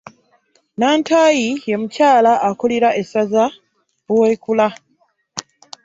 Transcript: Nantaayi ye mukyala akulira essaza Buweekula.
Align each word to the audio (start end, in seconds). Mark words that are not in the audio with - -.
Nantaayi 0.79 1.49
ye 1.69 1.75
mukyala 1.81 2.31
akulira 2.49 2.89
essaza 3.01 3.43
Buweekula. 4.05 4.67